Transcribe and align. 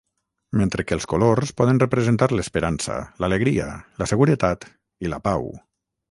Mentre 0.59 0.83
que 0.91 0.95
els 0.99 1.03
colors 1.09 1.51
poden 1.59 1.81
representar 1.83 2.27
l'esperança, 2.33 2.95
l'alegria, 3.23 3.67
la 4.03 4.07
seguretat 4.13 4.65
i 5.09 5.13
la 5.13 5.21
pau. 5.29 5.47